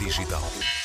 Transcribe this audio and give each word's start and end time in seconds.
Digital. 0.00 0.77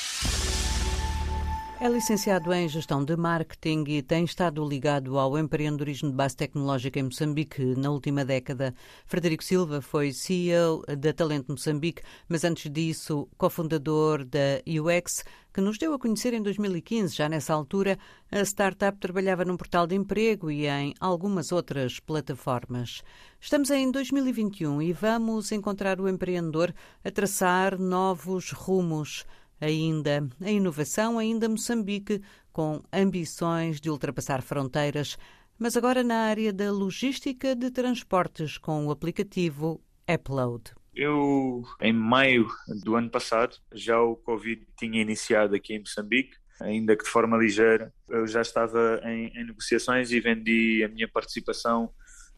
É 1.84 1.90
licenciado 1.90 2.54
em 2.54 2.66
Gestão 2.70 3.04
de 3.04 3.18
Marketing 3.18 3.84
e 3.90 4.02
tem 4.02 4.24
estado 4.24 4.66
ligado 4.66 5.20
ao 5.20 5.38
empreendedorismo 5.38 6.12
de 6.12 6.16
base 6.16 6.34
tecnológica 6.34 6.98
em 6.98 7.04
Moçambique 7.04 7.62
na 7.76 7.92
última 7.92 8.24
década. 8.24 8.74
Frederico 9.06 9.44
Silva 9.44 9.82
foi 9.82 10.14
CEO 10.14 10.82
da 10.98 11.12
Talento 11.12 11.52
Moçambique, 11.52 12.02
mas 12.30 12.46
antes 12.46 12.72
disso, 12.72 13.28
cofundador 13.38 14.24
da 14.24 14.62
UX, 14.66 15.26
que 15.54 15.60
nos 15.60 15.78
deu 15.78 15.94
a 15.94 16.00
conhecer 16.00 16.34
em 16.34 16.42
2015. 16.42 17.18
Já 17.18 17.28
nessa 17.28 17.54
altura, 17.54 18.00
a 18.32 18.40
startup 18.46 18.98
trabalhava 18.98 19.44
num 19.44 19.58
portal 19.58 19.86
de 19.86 19.94
emprego 19.94 20.50
e 20.50 20.66
em 20.66 20.94
algumas 21.02 21.52
outras 21.52 22.00
plataformas. 22.00 23.04
Estamos 23.42 23.70
em 23.72 23.92
2021 23.92 24.82
e 24.82 24.94
vamos 24.94 25.52
encontrar 25.52 26.00
o 26.00 26.08
empreendedor 26.08 26.74
a 27.04 27.12
traçar 27.12 27.78
novos 27.78 28.52
rumos 28.52 29.26
ainda 29.64 30.28
a 30.42 30.52
inovação, 30.52 31.18
ainda 31.18 31.50
Moçambique, 31.50 32.22
com 32.52 32.82
ambições 32.92 33.80
de 33.80 33.90
ultrapassar 33.90 34.42
fronteiras, 34.42 35.18
mas 35.58 35.78
agora 35.78 36.04
na 36.04 36.26
área 36.26 36.52
da 36.52 36.72
logística 36.72 37.56
de 37.56 37.72
transportes 37.72 38.58
com 38.58 38.88
o 38.88 38.92
aplicativo 38.92 39.82
Upload. 40.08 40.72
Eu, 40.96 41.64
em 41.82 41.94
maio 41.94 42.48
do 42.84 42.96
ano 42.96 43.10
passado, 43.10 43.58
já 43.74 44.00
o 44.00 44.16
Covid 44.16 44.68
tinha 44.78 45.02
iniciado 45.02 45.56
aqui 45.56 45.74
em 45.74 45.80
Moçambique, 45.80 46.36
ainda 46.62 46.96
que 46.96 47.04
de 47.04 47.10
forma 47.10 47.38
ligeira. 47.38 47.92
Eu 48.08 48.28
já 48.28 48.42
estava 48.42 49.02
em, 49.04 49.28
em 49.36 49.46
negociações 49.46 50.12
e 50.12 50.20
vendi 50.20 50.84
a 50.84 50.88
minha 50.88 51.08
participação 51.08 51.92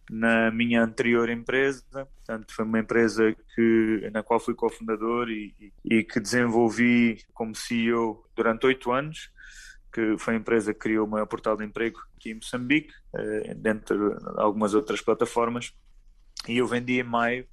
na 0.10 0.52
minha 0.52 0.84
anterior 0.84 1.30
empresa, 1.30 1.84
portanto 1.92 2.54
foi 2.54 2.66
uma 2.66 2.80
empresa 2.80 3.36
que, 3.56 4.10
na 4.14 4.22
qual 4.22 4.40
fui 4.40 4.54
cofundador 4.54 5.30
e, 5.30 5.74
e, 5.84 6.04
que 6.04 6.20
desenvolvi 6.20 7.24
como 7.34 7.56
CEO 7.56 8.24
durante 8.36 8.66
oito 8.68 8.92
anos, 8.92 9.32
que 9.92 10.18
foi 10.18 10.36
a 10.36 10.38
empresa 10.38 10.74
que 10.74 10.80
criou 10.80 11.08
o 11.08 11.10
maior 11.10 11.26
portal 11.26 11.58
de 11.58 11.66
emprego 11.66 12.00
aqui 12.16 12.32
em 12.32 12.36
Moçambique, 12.36 12.94
eh, 13.16 13.54
dentro 13.56 14.10
de 14.10 14.40
algumas 14.42 14.74
outras 14.74 15.02
plataformas, 15.02 15.74
e 16.48 16.58
eu 16.58 16.68
vendi 16.68 17.00
em 17.00 17.04
maio 17.04 17.48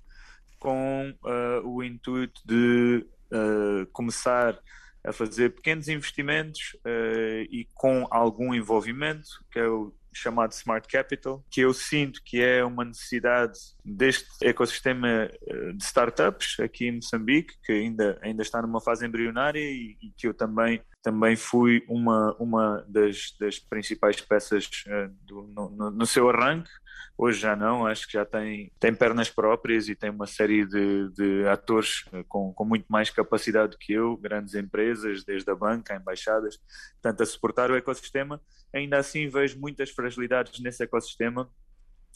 com 0.58 1.12
uh, 1.24 1.66
o 1.66 1.82
intuito 1.82 2.40
de 2.44 3.06
uh, 3.32 3.86
começar 3.92 4.56
a 5.04 5.12
fazer 5.12 5.50
pequenos 5.54 5.88
investimentos 5.88 6.76
uh, 6.86 7.42
e 7.50 7.66
com 7.74 8.06
algum 8.10 8.54
envolvimento, 8.54 9.28
que 9.50 9.58
é 9.58 9.66
o 9.66 9.92
chamado 10.12 10.52
Smart 10.52 10.86
Capital, 10.88 11.44
que 11.50 11.60
eu 11.60 11.72
sinto 11.72 12.22
que 12.24 12.40
é 12.40 12.64
uma 12.64 12.84
necessidade 12.84 13.58
deste 13.84 14.28
ecossistema 14.42 15.08
eh, 15.08 15.72
de 15.74 15.82
startups 15.82 16.58
aqui 16.60 16.86
em 16.86 16.96
Moçambique, 16.96 17.54
que 17.64 17.72
ainda, 17.72 18.18
ainda 18.22 18.42
está 18.42 18.60
numa 18.62 18.80
fase 18.80 19.06
embrionária 19.06 19.60
e, 19.60 19.96
e 20.02 20.10
que 20.16 20.26
eu 20.26 20.34
também, 20.34 20.82
também 21.02 21.36
fui 21.36 21.84
uma, 21.88 22.34
uma 22.38 22.84
das, 22.88 23.34
das 23.38 23.58
principais 23.58 24.20
peças 24.20 24.68
uh, 24.86 25.12
do, 25.22 25.42
no, 25.42 25.90
no, 25.90 26.06
seu 26.06 26.28
arranque. 26.28 26.70
Hoje 27.16 27.40
já 27.40 27.54
não, 27.54 27.86
acho 27.86 28.06
que 28.06 28.14
já 28.14 28.24
tem, 28.24 28.72
tem 28.78 28.94
pernas 28.94 29.30
próprias 29.30 29.88
e 29.88 29.94
tem 29.94 30.10
uma 30.10 30.26
série 30.26 30.66
de, 30.66 31.08
de 31.10 31.46
atores 31.46 32.04
eh, 32.12 32.24
com, 32.28 32.52
com 32.52 32.64
muito 32.64 32.86
mais 32.88 33.10
capacidade 33.10 33.76
que 33.78 33.92
eu, 33.92 34.16
grandes 34.16 34.54
empresas, 34.54 35.24
desde 35.24 35.50
a 35.50 35.54
banca, 35.54 35.94
embaixadas, 35.94 36.58
tanto 37.00 37.22
a 37.22 37.26
suportar 37.26 37.70
o 37.70 37.76
ecossistema. 37.76 38.40
Ainda 38.72 38.98
assim, 38.98 39.28
vejo 39.28 39.58
muitas 39.58 39.90
fragilidades 39.90 40.60
nesse 40.60 40.82
ecossistema 40.82 41.50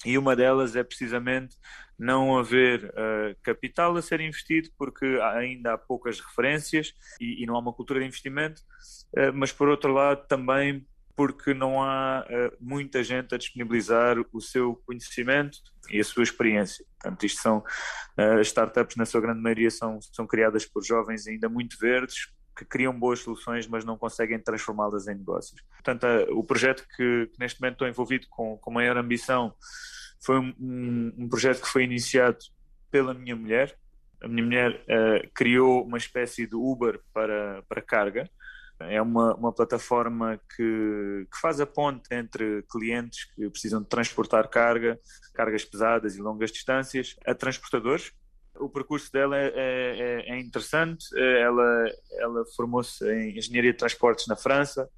e 0.04 0.18
uma 0.18 0.36
delas 0.36 0.76
é 0.76 0.84
precisamente 0.84 1.56
não 1.98 2.36
haver 2.36 2.84
uh, 2.84 3.36
capital 3.42 3.96
a 3.96 4.02
ser 4.02 4.20
investido, 4.20 4.68
porque 4.76 5.18
ainda 5.22 5.72
há 5.72 5.78
poucas 5.78 6.20
referências 6.20 6.94
e, 7.20 7.42
e 7.42 7.46
não 7.46 7.56
há 7.56 7.58
uma 7.58 7.72
cultura 7.72 8.00
de 8.00 8.06
investimento, 8.06 8.60
uh, 9.16 9.32
mas 9.32 9.52
por 9.52 9.68
outro 9.68 9.92
lado 9.92 10.26
também 10.26 10.86
porque 11.16 11.54
não 11.54 11.82
há 11.82 12.24
uh, 12.28 12.56
muita 12.60 13.02
gente 13.02 13.34
a 13.34 13.38
disponibilizar 13.38 14.16
o 14.32 14.40
seu 14.40 14.76
conhecimento 14.86 15.58
e 15.90 15.98
a 15.98 16.04
sua 16.04 16.22
experiência. 16.22 16.84
Portanto, 17.00 17.24
isto 17.24 17.40
são 17.40 17.64
startups, 18.42 18.96
na 18.96 19.06
sua 19.06 19.20
grande 19.20 19.40
maioria, 19.40 19.70
são, 19.70 19.98
são 20.00 20.26
criadas 20.26 20.64
por 20.66 20.84
jovens 20.84 21.26
ainda 21.26 21.48
muito 21.48 21.78
verdes, 21.78 22.28
que 22.56 22.64
criam 22.64 22.98
boas 22.98 23.20
soluções, 23.20 23.66
mas 23.66 23.84
não 23.84 23.98
conseguem 23.98 24.38
transformá-las 24.38 25.06
em 25.06 25.14
negócios. 25.14 25.60
Portanto, 25.72 26.06
o 26.30 26.42
projeto 26.42 26.86
que, 26.96 27.26
que, 27.26 27.38
neste 27.38 27.60
momento 27.60 27.74
estou 27.74 27.88
envolvido 27.88 28.26
com, 28.30 28.56
com 28.56 28.70
maior 28.70 28.96
ambição 28.96 29.54
foi 30.24 30.38
um, 30.38 31.12
um, 31.18 31.28
projeto 31.28 31.60
que 31.60 31.68
foi 31.68 31.84
iniciado 31.84 32.38
pela 32.90 33.12
minha 33.12 33.36
mulher. 33.36 33.76
A 34.22 34.26
minha 34.26 34.42
mulher 34.42 34.72
uh, 34.72 35.30
criou 35.34 35.84
uma 35.84 35.98
espécie 35.98 36.46
de 36.46 36.56
Uber 36.56 36.98
para, 37.12 37.62
para 37.68 37.82
carga. 37.82 38.28
É 38.80 39.00
uma, 39.00 39.34
uma 39.34 39.52
plataforma 39.52 40.38
que, 40.54 41.26
que 41.32 41.40
faz 41.40 41.60
a 41.60 41.66
ponte 41.66 42.12
entre 42.12 42.62
clientes 42.70 43.24
que 43.24 43.48
precisam 43.48 43.80
de 43.80 43.88
transportar 43.88 44.48
carga, 44.48 44.98
cargas 45.34 45.64
pesadas 45.64 46.16
e 46.16 46.20
longas 46.20 46.52
distâncias, 46.52 47.16
a 47.26 47.34
transportadores 47.34 48.12
o 48.58 48.68
percurso 48.68 49.12
dela 49.12 49.36
é, 49.36 49.52
é, 49.54 50.30
é 50.30 50.40
interessante. 50.40 51.06
Ela, 51.16 51.90
ela 52.18 52.44
formou-se 52.54 53.04
em 53.04 53.36
engenharia 53.36 53.72
de 53.72 53.78
transportes 53.78 54.26
na 54.26 54.36
França, 54.36 54.88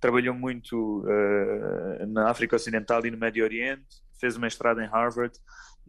trabalhou 0.00 0.34
muito 0.34 1.04
uh, 1.04 2.06
na 2.06 2.30
África 2.30 2.56
Ocidental 2.56 3.04
e 3.04 3.10
no 3.10 3.18
Médio 3.18 3.44
Oriente, 3.44 3.86
fez 4.20 4.36
uma 4.36 4.46
mestrado 4.46 4.80
em 4.80 4.86
Harvard 4.86 5.36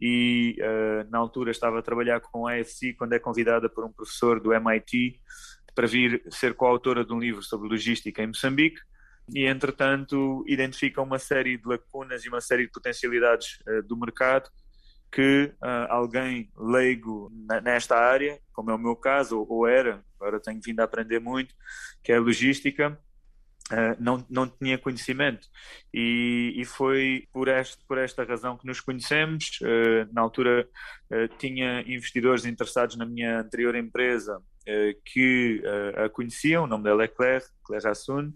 e 0.00 0.56
uh, 0.60 1.10
na 1.10 1.18
altura 1.18 1.50
estava 1.50 1.78
a 1.78 1.82
trabalhar 1.82 2.20
com 2.20 2.46
a 2.46 2.54
AFC 2.54 2.94
quando 2.94 3.12
é 3.12 3.18
convidada 3.18 3.68
por 3.68 3.84
um 3.84 3.92
professor 3.92 4.40
do 4.40 4.52
MIT 4.52 5.20
para 5.74 5.86
vir 5.86 6.22
ser 6.30 6.54
coautora 6.54 7.04
de 7.04 7.12
um 7.12 7.18
livro 7.18 7.42
sobre 7.42 7.68
logística 7.68 8.22
em 8.22 8.28
Moçambique 8.28 8.80
e 9.34 9.46
entretanto 9.46 10.44
identifica 10.46 11.00
uma 11.00 11.18
série 11.18 11.56
de 11.56 11.66
lacunas 11.66 12.24
e 12.24 12.28
uma 12.28 12.40
série 12.40 12.66
de 12.66 12.72
potencialidades 12.72 13.58
uh, 13.66 13.82
do 13.82 13.96
mercado 13.96 14.50
que 15.12 15.52
uh, 15.60 15.86
alguém 15.88 16.50
leigo 16.56 17.32
nesta 17.64 17.96
área, 17.96 18.38
como 18.52 18.70
é 18.70 18.74
o 18.74 18.78
meu 18.78 18.94
caso, 18.94 19.40
ou, 19.40 19.46
ou, 19.50 19.66
era, 19.66 20.04
agora 20.14 20.38
tenho 20.38 20.60
vindo 20.64 20.78
a 20.78 20.84
aprender 20.84 21.18
muito, 21.18 21.52
que 22.00 22.12
é 22.12 22.16
a 22.16 22.20
logística, 22.20 22.96
uh, 23.72 23.96
não, 23.98 24.24
não 24.30 24.48
tinha 24.48 24.78
conhecimento. 24.78 25.48
E, 25.92 26.54
e, 26.56 26.64
foi 26.64 27.26
por, 27.32 27.48
este, 27.48 27.84
por 27.86 27.98
esta 27.98 28.22
razão 28.22 28.56
que 28.56 28.66
nos 28.66 28.80
conhecemos. 28.80 29.58
Na 30.12 30.20
altura 30.20 30.68
tinha 31.38 31.82
investidores 31.82 32.44
interessados 32.44 32.96
na 32.96 33.04
minha 33.04 33.40
anterior 33.40 33.74
empresa 33.74 34.40
que 35.04 35.62
a 35.96 36.08
conheciam, 36.08 36.64
o 36.64 36.66
nome 36.66 36.84
dela 36.84 37.02
é 37.04 37.08
Claire, 37.08 37.44
Claire 37.64 37.88
Assun, 37.88 38.32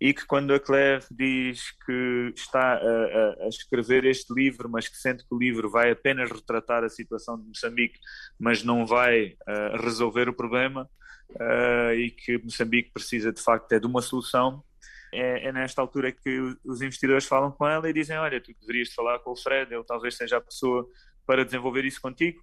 e 0.00 0.14
que 0.14 0.24
quando 0.24 0.54
a 0.54 0.58
Claire 0.58 1.04
diz 1.10 1.72
que 1.84 2.32
está 2.34 2.76
a, 2.76 3.44
a, 3.44 3.48
escrever 3.48 4.06
este 4.06 4.32
livro, 4.32 4.68
mas 4.68 4.88
que 4.88 4.96
sente 4.96 5.22
que 5.28 5.34
o 5.34 5.38
livro 5.38 5.70
vai 5.70 5.90
apenas 5.90 6.30
retratar 6.30 6.82
a 6.82 6.88
situação 6.88 7.38
de 7.38 7.46
Moçambique, 7.46 7.98
mas 8.38 8.64
não 8.64 8.86
vai 8.86 9.36
uh, 9.46 9.76
resolver 9.82 10.26
o 10.26 10.32
problema, 10.32 10.88
uh, 11.32 11.92
e 11.92 12.10
que 12.10 12.38
Moçambique 12.38 12.90
precisa 12.92 13.30
de 13.30 13.42
facto 13.42 13.70
é 13.72 13.78
de 13.78 13.86
uma 13.86 14.00
solução, 14.00 14.64
é, 15.12 15.48
é, 15.48 15.52
nesta 15.52 15.82
altura 15.82 16.12
que 16.12 16.56
os 16.64 16.80
investidores 16.80 17.26
falam 17.26 17.50
com 17.50 17.66
ela 17.66 17.90
e 17.90 17.92
dizem: 17.92 18.16
Olha, 18.16 18.40
tu 18.40 18.54
deverias 18.60 18.94
falar 18.94 19.18
com 19.18 19.32
o 19.32 19.36
Fred, 19.36 19.74
ele 19.74 19.84
talvez 19.84 20.16
seja 20.16 20.36
a 20.36 20.40
pessoa 20.40 20.88
para 21.26 21.44
desenvolver 21.44 21.84
isso 21.84 22.00
contigo. 22.00 22.40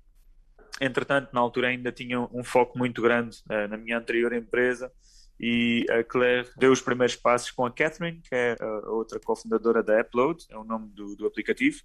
Entretanto, 0.80 1.30
na 1.34 1.40
altura 1.40 1.70
ainda 1.70 1.92
tinha 1.92 2.20
um 2.20 2.44
foco 2.44 2.78
muito 2.78 3.02
grande 3.02 3.38
uh, 3.50 3.68
na 3.68 3.78
minha 3.78 3.98
anterior 3.98 4.34
empresa 4.34 4.92
e 5.40 5.86
a 5.90 6.04
Claire 6.04 6.50
deu 6.58 6.72
os 6.72 6.82
primeiros 6.82 7.16
passos 7.16 7.52
com 7.52 7.66
a 7.66 7.72
Catherine, 7.72 8.22
que 8.22 8.34
é 8.34 8.56
a 8.60 8.90
outra 8.90 9.20
cofundadora 9.20 9.84
da 9.84 10.02
Upload, 10.02 10.46
é 10.50 10.58
o 10.58 10.64
nome 10.64 10.90
do, 10.90 11.16
do 11.16 11.28
aplicativo. 11.28 11.78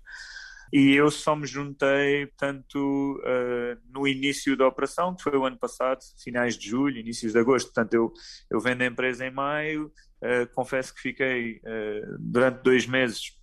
E 0.72 0.94
eu 0.94 1.11
só 1.11 1.37
me 1.37 1.46
juntei, 1.46 2.26
portanto, 2.28 3.20
uh, 3.20 3.78
no 3.93 4.08
início 4.08 4.56
da 4.56 4.66
operação, 4.66 5.14
que 5.14 5.22
foi 5.22 5.37
o 5.37 5.44
ano 5.44 5.58
passado, 5.58 6.00
finais 6.22 6.56
de 6.56 6.70
julho, 6.70 6.96
inícios 6.96 7.32
de 7.32 7.38
agosto. 7.38 7.66
Portanto, 7.66 7.93
eu, 7.93 8.11
eu 8.50 8.58
vendo 8.58 8.81
a 8.81 8.87
empresa 8.87 9.26
em 9.26 9.31
maio, 9.31 9.93
uh, 10.22 10.55
confesso 10.55 10.94
que 10.94 11.02
fiquei 11.02 11.56
uh, 11.56 12.16
durante 12.19 12.62
dois 12.62 12.87
meses 12.87 13.38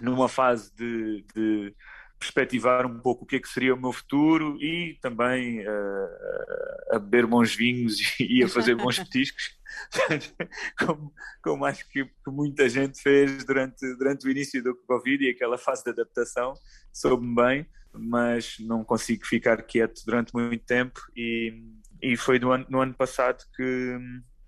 numa 0.00 0.28
fase 0.28 0.72
de, 0.76 1.24
de 1.34 1.74
perspectivar 2.22 2.86
um 2.86 3.00
pouco 3.00 3.24
o 3.24 3.26
que 3.26 3.36
é 3.36 3.40
que 3.40 3.48
seria 3.48 3.74
o 3.74 3.80
meu 3.80 3.92
futuro 3.92 4.56
e 4.62 4.96
também 5.02 5.60
uh, 5.60 6.92
a 6.92 6.98
beber 7.00 7.26
bons 7.26 7.54
vinhos 7.54 7.98
e 8.20 8.44
a 8.44 8.48
fazer 8.48 8.76
bons 8.76 8.96
petiscos, 9.00 9.58
como, 10.78 11.12
como 11.42 11.64
acho 11.64 11.88
que, 11.88 12.08
muita 12.28 12.68
gente 12.68 13.02
fez 13.02 13.44
durante, 13.44 13.96
durante 13.96 14.26
o 14.26 14.30
início 14.30 14.62
do 14.62 14.76
Covid 14.86 15.24
e 15.24 15.30
aquela 15.30 15.58
fase 15.58 15.82
de 15.82 15.90
adaptação, 15.90 16.54
soube-me 16.92 17.34
bem, 17.34 17.66
mas 17.92 18.56
não 18.60 18.84
consigo 18.84 19.26
ficar 19.26 19.60
quieto 19.62 20.02
durante 20.06 20.32
muito 20.32 20.64
tempo 20.64 21.00
e, 21.16 21.60
e 22.00 22.16
foi 22.16 22.38
no 22.38 22.52
ano, 22.52 22.66
no 22.68 22.80
ano 22.80 22.94
passado 22.94 23.44
que 23.56 23.98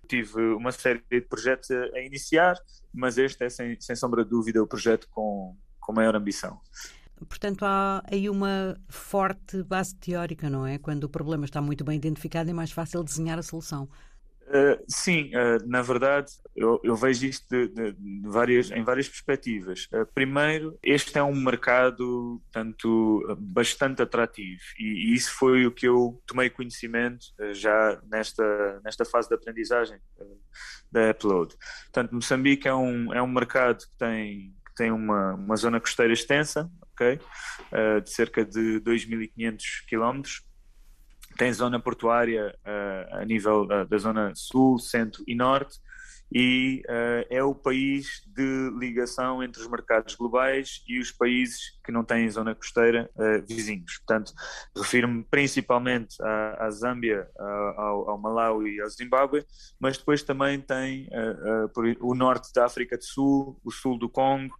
tive 0.06 0.40
uma 0.54 0.70
série 0.70 1.02
de 1.10 1.20
projetos 1.22 1.70
a, 1.72 1.84
a 1.96 2.00
iniciar, 2.00 2.54
mas 2.92 3.18
este 3.18 3.44
é 3.44 3.48
sem, 3.48 3.80
sem 3.80 3.96
sombra 3.96 4.22
de 4.22 4.30
dúvida 4.30 4.62
o 4.62 4.66
projeto 4.66 5.08
com, 5.10 5.56
com 5.80 5.92
maior 5.92 6.14
ambição. 6.14 6.60
Portanto, 7.28 7.64
há 7.64 8.02
aí 8.10 8.28
uma 8.28 8.76
forte 8.88 9.62
base 9.62 9.94
teórica, 9.96 10.50
não 10.50 10.66
é? 10.66 10.78
Quando 10.78 11.04
o 11.04 11.08
problema 11.08 11.44
está 11.44 11.60
muito 11.60 11.84
bem 11.84 11.96
identificado, 11.96 12.50
é 12.50 12.52
mais 12.52 12.72
fácil 12.72 13.02
desenhar 13.02 13.38
a 13.38 13.42
solução. 13.42 13.88
Uh, 14.46 14.76
sim, 14.86 15.30
uh, 15.34 15.66
na 15.66 15.80
verdade, 15.80 16.30
eu, 16.54 16.78
eu 16.84 16.94
vejo 16.94 17.26
isto 17.26 17.46
de, 17.48 17.68
de, 17.68 17.92
de 17.92 18.28
várias, 18.28 18.70
em 18.70 18.84
várias 18.84 19.08
perspectivas. 19.08 19.86
Uh, 19.86 20.06
primeiro, 20.14 20.78
este 20.82 21.16
é 21.18 21.22
um 21.22 21.34
mercado 21.34 22.42
tanto 22.52 23.24
bastante 23.38 24.02
atrativo 24.02 24.60
e, 24.78 25.12
e, 25.12 25.14
isso 25.14 25.32
foi 25.32 25.66
o 25.66 25.72
que 25.72 25.88
eu 25.88 26.22
tomei 26.26 26.50
conhecimento 26.50 27.24
já 27.52 28.00
nesta, 28.04 28.80
nesta 28.84 29.04
fase 29.04 29.28
de 29.28 29.34
aprendizagem 29.34 29.98
da 30.92 31.10
Upload. 31.10 31.56
Portanto, 31.84 32.14
Moçambique 32.14 32.68
é 32.68 32.74
um, 32.74 33.14
é 33.14 33.22
um 33.22 33.26
mercado 33.26 33.78
que 33.78 33.96
tem, 33.96 34.54
tem 34.76 34.92
uma, 34.92 35.34
uma 35.34 35.56
zona 35.56 35.80
costeira 35.80 36.12
extensa, 36.12 36.70
okay? 36.94 37.18
de 38.02 38.10
cerca 38.10 38.44
de 38.44 38.80
2.500 38.80 39.86
quilómetros 39.88 40.42
tem 41.36 41.52
zona 41.52 41.80
portuária 41.80 42.54
uh, 42.64 43.16
a 43.16 43.24
nível 43.24 43.64
uh, 43.64 43.84
da 43.86 43.98
zona 43.98 44.32
sul, 44.34 44.78
centro 44.78 45.22
e 45.26 45.34
norte, 45.34 45.78
e 46.32 46.82
uh, 46.88 47.26
é 47.28 47.42
o 47.42 47.54
país 47.54 48.22
de 48.26 48.70
ligação 48.78 49.42
entre 49.42 49.60
os 49.60 49.68
mercados 49.68 50.14
globais 50.14 50.82
e 50.88 50.98
os 50.98 51.10
países 51.10 51.78
que 51.84 51.92
não 51.92 52.04
têm 52.04 52.28
zona 52.30 52.54
costeira 52.54 53.10
vizinhos. 53.46 53.98
Portanto, 53.98 54.32
refiro-me 54.76 55.22
principalmente 55.24 56.16
à, 56.22 56.66
à 56.66 56.70
Zâmbia, 56.70 57.28
ao, 57.76 58.10
ao, 58.10 58.66
e 58.66 58.80
ao 58.80 58.88
Zimbábue, 58.88 59.44
mas 59.78 59.98
depois 59.98 60.22
também 60.22 60.60
tem 60.60 61.08
o 62.00 62.14
norte 62.14 62.52
da 62.54 62.64
África 62.64 62.96
do 62.96 63.04
Sul, 63.04 63.60
o 63.62 63.70
sul 63.70 63.98
do 63.98 64.08
Congo, 64.08 64.54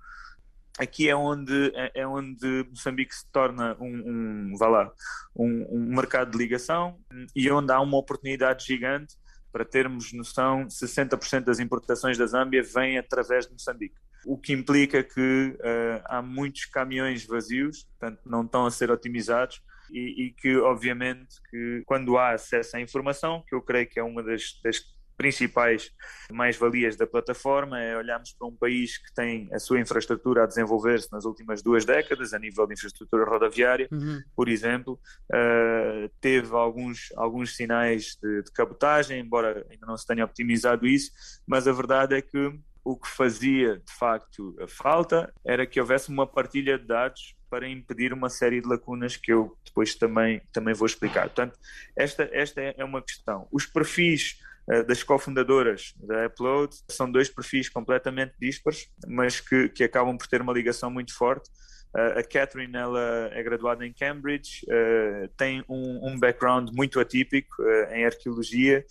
aqui 0.78 1.08
é 1.08 1.16
onde, 1.16 1.72
é, 1.74 2.02
é 2.02 2.06
onde 2.06 2.66
Moçambique 2.70 3.14
se 3.14 3.30
torna 3.30 3.76
um, 3.80 4.50
um, 4.52 4.56
vá 4.56 4.68
lá, 4.68 4.92
um, 5.34 5.66
um, 5.70 5.94
mercado 5.94 6.32
de 6.32 6.38
ligação 6.38 6.98
e 7.34 7.50
onde 7.50 7.72
há 7.72 7.80
uma 7.80 7.96
oportunidade 7.96 8.66
gigante 8.66 9.16
para 9.52 9.64
termos 9.64 10.12
noção, 10.12 10.66
60% 10.66 11.44
das 11.44 11.60
importações 11.60 12.18
da 12.18 12.26
Zâmbia 12.26 12.62
vêm 12.62 12.98
através 12.98 13.46
de 13.46 13.52
Moçambique. 13.52 13.94
O 14.26 14.36
que 14.36 14.52
implica 14.52 15.02
que 15.04 15.56
uh, 15.60 16.02
há 16.06 16.20
muitos 16.20 16.64
caminhões 16.64 17.24
vazios, 17.24 17.84
portanto 17.84 18.20
não 18.26 18.42
estão 18.42 18.66
a 18.66 18.70
ser 18.70 18.90
otimizados, 18.90 19.62
e, 19.92 20.24
e, 20.24 20.30
que 20.32 20.56
obviamente 20.56 21.36
que 21.50 21.82
quando 21.86 22.16
há 22.18 22.30
acesso 22.30 22.76
à 22.76 22.80
informação, 22.80 23.44
que 23.46 23.54
eu 23.54 23.62
creio 23.62 23.86
que 23.86 24.00
é 24.00 24.02
uma 24.02 24.22
das, 24.22 24.58
das 24.64 24.80
principais 25.16 25.90
mais-valias 26.30 26.96
da 26.96 27.06
plataforma 27.06 27.80
é 27.80 27.96
olharmos 27.96 28.32
para 28.32 28.48
um 28.48 28.54
país 28.54 28.98
que 28.98 29.12
tem 29.14 29.48
a 29.52 29.58
sua 29.58 29.80
infraestrutura 29.80 30.44
a 30.44 30.46
desenvolver-se 30.46 31.10
nas 31.12 31.24
últimas 31.24 31.62
duas 31.62 31.84
décadas, 31.84 32.32
a 32.32 32.38
nível 32.38 32.66
de 32.66 32.74
infraestrutura 32.74 33.24
rodoviária, 33.24 33.88
uhum. 33.90 34.22
por 34.34 34.48
exemplo, 34.48 34.98
uh, 35.30 36.08
teve 36.20 36.54
alguns, 36.54 37.12
alguns 37.16 37.56
sinais 37.56 38.16
de, 38.22 38.42
de 38.42 38.52
cabotagem, 38.52 39.20
embora 39.20 39.66
ainda 39.70 39.86
não 39.86 39.96
se 39.96 40.06
tenha 40.06 40.24
optimizado 40.24 40.86
isso, 40.86 41.10
mas 41.46 41.66
a 41.68 41.72
verdade 41.72 42.14
é 42.14 42.22
que 42.22 42.58
o 42.84 42.96
que 42.96 43.08
fazia 43.08 43.76
de 43.78 43.92
facto 43.92 44.54
a 44.60 44.68
falta 44.68 45.32
era 45.44 45.66
que 45.66 45.80
houvesse 45.80 46.10
uma 46.10 46.26
partilha 46.26 46.78
de 46.78 46.84
dados 46.84 47.34
para 47.48 47.68
impedir 47.68 48.12
uma 48.12 48.28
série 48.28 48.60
de 48.60 48.68
lacunas 48.68 49.16
que 49.16 49.32
eu 49.32 49.56
depois 49.64 49.94
também, 49.94 50.42
também 50.52 50.74
vou 50.74 50.86
explicar. 50.86 51.22
Portanto, 51.22 51.58
esta, 51.96 52.28
esta 52.32 52.60
é 52.60 52.84
uma 52.84 53.00
questão. 53.00 53.48
Os 53.50 53.64
perfis 53.64 54.38
das 54.86 55.02
cofundadoras 55.02 55.92
da 55.96 56.26
Upload 56.26 56.74
são 56.90 57.10
dois 57.10 57.28
perfis 57.28 57.68
completamente 57.68 58.32
dispares, 58.40 58.88
mas 59.06 59.38
que, 59.40 59.68
que 59.68 59.84
acabam 59.84 60.16
por 60.16 60.26
ter 60.26 60.40
uma 60.40 60.52
ligação 60.52 60.90
muito 60.90 61.14
forte. 61.14 61.50
Uh, 61.94 62.18
a 62.18 62.22
Catherine 62.22 62.76
ela 62.76 63.30
é 63.32 63.42
graduada 63.42 63.86
em 63.86 63.92
Cambridge, 63.92 64.64
uh, 64.64 65.28
tem 65.36 65.62
um, 65.68 66.08
um, 66.08 66.18
background 66.18 66.70
muito 66.74 66.98
atípico 66.98 67.62
em 67.92 68.04
arqueologia 68.04 68.84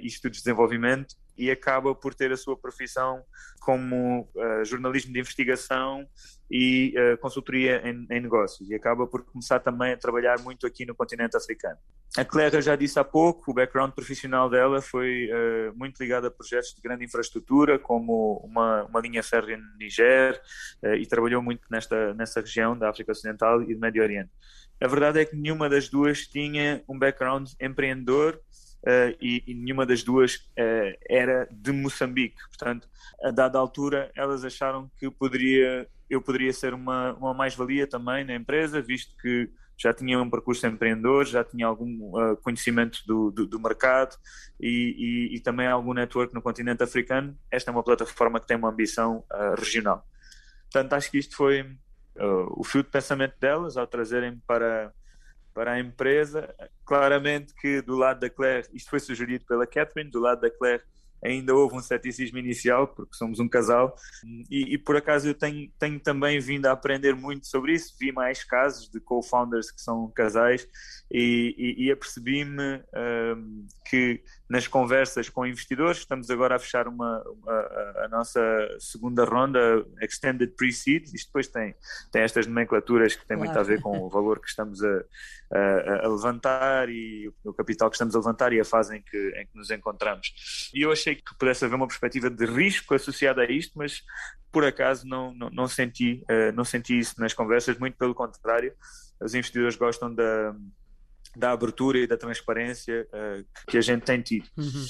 e 0.00 0.06
estudos 0.06 0.38
de 0.38 0.44
desenvolvimento 0.44 1.14
e 1.42 1.50
acaba 1.50 1.92
por 1.92 2.14
ter 2.14 2.30
a 2.30 2.36
sua 2.36 2.56
profissão 2.56 3.24
como 3.60 4.28
uh, 4.36 4.64
jornalismo 4.64 5.12
de 5.12 5.18
investigação 5.18 6.06
e 6.48 6.94
uh, 6.96 7.18
consultoria 7.18 7.82
em, 7.84 8.06
em, 8.10 8.20
negócios 8.20 8.70
e 8.70 8.74
acaba 8.76 9.08
por 9.08 9.24
começar 9.24 9.58
também 9.58 9.92
a 9.92 9.96
trabalhar 9.96 10.38
muito 10.38 10.68
aqui 10.68 10.86
no 10.86 10.94
continente 10.94 11.36
africano. 11.36 11.78
A 12.16 12.24
Claire 12.24 12.62
já 12.62 12.76
disse 12.76 12.96
há 12.96 13.02
pouco, 13.02 13.50
o 13.50 13.54
background 13.54 13.90
profissional 13.92 14.48
dela 14.48 14.80
foi 14.80 15.28
uh, 15.32 15.76
muito 15.76 16.00
ligado 16.00 16.28
a 16.28 16.30
projetos 16.30 16.74
de 16.76 16.80
grande 16.80 17.04
infraestrutura, 17.04 17.76
como 17.76 18.40
uma, 18.44 18.84
uma 18.84 19.00
linha 19.00 19.22
férrea 19.22 19.56
no 19.56 19.76
Niger, 19.76 20.40
e 20.96 21.04
trabalhou 21.06 21.42
muito 21.42 21.62
nesta, 21.70 22.14
nessa 22.14 22.40
região 22.40 22.78
da 22.78 22.90
África 22.90 23.10
Ocidental 23.10 23.62
e 23.62 23.74
do 23.74 23.80
Médio 23.80 24.02
Oriente. 24.02 24.30
A 24.80 24.86
verdade 24.86 25.20
é 25.20 25.24
que 25.24 25.34
nenhuma 25.34 25.68
das 25.68 25.88
duas 25.88 26.26
tinha 26.26 26.84
um 26.88 26.98
background 26.98 27.48
empreendedor 27.60 28.40
uh, 28.82 29.16
e, 29.20 29.42
e, 29.46 29.54
nenhuma 29.54 29.86
das 29.86 30.02
duas 30.02 30.36
uh, 30.36 30.96
era 31.08 31.48
de 31.50 31.72
Moçambique. 31.72 32.36
Portanto, 32.48 32.88
a 33.22 33.30
dada 33.30 33.58
altura, 33.58 34.10
elas 34.16 34.44
acharam 34.44 34.90
que 34.98 35.10
poderia, 35.10 35.88
eu 36.08 36.20
poderia 36.20 36.52
ser 36.52 36.74
uma, 36.74 37.14
uma 37.14 37.34
mais-valia 37.34 37.86
também 37.86 38.24
na 38.24 38.34
empresa, 38.34 38.80
visto 38.80 39.16
que 39.20 39.50
já 39.76 39.92
tinha 39.92 40.20
um 40.20 40.30
percurso 40.30 40.66
empreendedor, 40.66 41.24
já 41.24 41.42
tinha 41.42 41.66
algum 41.66 42.16
uh, 42.16 42.36
conhecimento 42.36 43.00
do, 43.06 43.30
do, 43.30 43.46
do 43.46 43.60
mercado 43.60 44.16
e, 44.60 45.30
e, 45.30 45.36
e, 45.36 45.40
também 45.40 45.66
algum 45.66 45.92
network 45.92 46.34
no 46.34 46.42
continente 46.42 46.82
africano. 46.82 47.36
Esta 47.50 47.70
é 47.70 47.72
uma 47.72 47.82
plataforma 47.82 48.38
que 48.38 48.46
tem 48.46 48.56
uma 48.56 48.68
ambição 48.68 49.24
regional. 49.58 50.06
Portanto, 50.70 50.92
acho 50.92 51.10
que 51.10 51.18
isto 51.18 51.36
foi 51.36 51.66
o 52.54 52.62
fio 52.62 52.82
de 52.82 52.90
pensamento 52.90 53.34
delas 53.40 53.76
ao 53.76 53.86
trazerem 53.86 54.38
para 54.46 54.92
para 55.52 55.72
a 55.72 55.80
empresa. 55.80 56.54
Claramente 56.84 57.54
que 57.54 57.82
do 57.82 57.96
lado 57.96 58.20
da 58.20 58.30
Claire, 58.30 58.68
isto 58.72 58.90
foi 58.90 59.00
sugerido 59.00 59.44
pela 59.46 59.66
Catherine, 59.66 60.10
do 60.10 60.20
lado 60.20 60.40
da 60.40 60.50
Claire 60.50 60.82
ainda 61.24 61.54
houve 61.54 61.76
um 61.76 61.80
ceticismo 61.80 62.38
inicial, 62.38 62.88
porque 62.88 63.14
somos 63.14 63.38
um 63.38 63.48
casal, 63.48 63.94
e, 64.50 64.74
e, 64.74 64.78
por 64.78 64.96
acaso 64.96 65.28
eu 65.28 65.34
tenho, 65.34 65.70
tenho 65.78 66.00
também 66.00 66.40
vindo 66.40 66.66
a 66.66 66.72
aprender 66.72 67.14
muito 67.14 67.46
sobre 67.46 67.74
isso. 67.74 67.94
Vi 67.98 68.10
mais 68.10 68.42
casos 68.42 68.90
de 68.90 69.00
co-founders 69.00 69.70
que 69.70 69.80
são 69.80 70.10
casais 70.10 70.66
e, 71.10 71.54
e, 71.56 71.86
e 71.86 71.92
apercebi-me 71.92 72.82
um, 73.36 73.66
que 73.92 74.22
nas 74.48 74.66
conversas 74.66 75.28
com 75.28 75.44
investidores, 75.44 75.98
estamos 75.98 76.30
agora 76.30 76.56
a 76.56 76.58
fechar 76.58 76.88
uma, 76.88 77.22
a, 77.46 78.04
a, 78.06 78.08
nossa 78.08 78.40
segunda 78.78 79.22
ronda, 79.22 79.84
Extended 80.00 80.54
Pre-Seed, 80.56 81.12
isto 81.12 81.26
depois 81.26 81.46
tem, 81.46 81.74
tem 82.10 82.22
estas 82.22 82.46
nomenclaturas 82.46 83.14
que 83.14 83.26
têm 83.26 83.36
claro. 83.36 83.52
muito 83.52 83.60
a 83.60 83.62
ver 83.62 83.82
com 83.82 83.98
o 83.98 84.08
valor 84.08 84.40
que 84.40 84.48
estamos 84.48 84.82
a, 84.82 85.04
a, 85.52 86.06
a, 86.06 86.08
levantar 86.08 86.88
e 86.88 87.30
o 87.44 87.52
capital 87.52 87.90
que 87.90 87.96
estamos 87.96 88.14
a 88.14 88.18
levantar 88.18 88.54
e 88.54 88.60
a 88.60 88.64
fase 88.64 88.96
em 88.96 89.02
que, 89.02 89.18
em 89.36 89.46
que 89.46 89.54
nos 89.54 89.70
encontramos. 89.70 90.70
E 90.72 90.80
eu 90.80 90.90
achei 90.90 91.16
que 91.16 91.36
pudesse 91.38 91.66
haver 91.66 91.74
uma 91.74 91.86
perspectiva 91.86 92.30
de 92.30 92.46
risco 92.46 92.94
associada 92.94 93.42
a 93.42 93.50
isto, 93.50 93.76
mas 93.76 94.02
por 94.50 94.64
acaso 94.64 95.06
não, 95.06 95.34
não, 95.34 95.50
não 95.50 95.68
senti, 95.68 96.24
uh, 96.30 96.50
não 96.54 96.64
senti 96.64 96.98
isso 96.98 97.20
nas 97.20 97.34
conversas, 97.34 97.78
muito 97.78 97.98
pelo 97.98 98.14
contrário, 98.14 98.72
os 99.20 99.34
investidores 99.34 99.76
gostam 99.76 100.14
da 100.14 100.54
da 101.36 101.52
abertura 101.52 101.98
e 101.98 102.06
da 102.06 102.16
transparência 102.16 103.06
uh, 103.12 103.44
que 103.66 103.78
a 103.78 103.80
gente 103.80 104.02
tem 104.02 104.20
tido. 104.20 104.48
Uhum. 104.56 104.84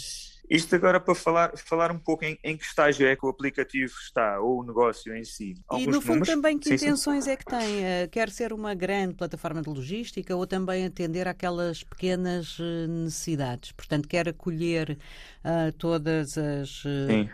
Isto 0.53 0.77
agora 0.77 1.01
para 1.01 1.15
falar, 1.15 1.57
falar 1.57 1.91
um 1.91 1.99
pouco 1.99 2.27
em, 2.27 2.39
em, 2.45 2.59
que 2.59 2.65
estágio 2.65 3.07
é 3.07 3.17
que 3.17 3.25
o 3.25 3.29
aplicativo 3.31 3.91
está, 4.03 4.39
ou 4.39 4.61
o 4.61 4.63
negócio 4.63 5.17
em 5.17 5.25
si. 5.25 5.55
Alguns 5.67 5.87
e 5.87 5.87
no 5.87 6.01
fundo 6.01 6.09
números? 6.09 6.29
também 6.29 6.59
que 6.59 6.69
sim, 6.69 6.75
intenções 6.75 7.25
sim. 7.25 7.31
é 7.31 7.37
que 7.37 7.45
tem? 7.47 7.79
Uh, 7.79 8.11
quer 8.11 8.29
ser 8.29 8.53
uma 8.53 8.75
grande 8.75 9.15
plataforma 9.15 9.63
de 9.63 9.71
logística 9.71 10.37
ou 10.37 10.47
também 10.47 10.85
atender 10.85 11.27
aquelas 11.27 11.83
pequenas 11.83 12.59
uh, 12.59 12.87
necessidades? 12.87 13.73
Portanto, 13.73 14.07
quer 14.07 14.29
acolher 14.29 14.99
uh, 15.43 15.73
todas 15.79 16.37
as 16.37 16.83